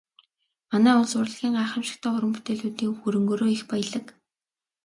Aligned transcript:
Манай 0.69 0.95
улс 0.99 1.13
урлагийн 1.19 1.57
гайхамшигтай 1.59 2.11
уран 2.15 2.31
бүтээлүүдийн 2.35 2.89
өв 2.91 2.97
хөрөнгөөрөө 3.01 3.49
их 3.57 3.63
баялаг. 3.71 4.05